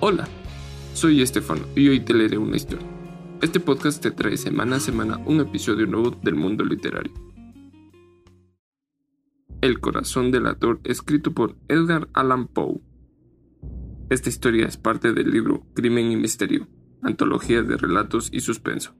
[0.00, 0.28] Hola,
[0.94, 2.86] soy Estefano y hoy te leeré una historia.
[3.42, 7.12] Este podcast te trae semana a semana un episodio nuevo del mundo literario.
[9.60, 12.80] El corazón del actor escrito por Edgar Allan Poe.
[14.08, 16.68] Esta historia es parte del libro Crimen y Misterio,
[17.02, 18.94] antología de relatos y suspenso.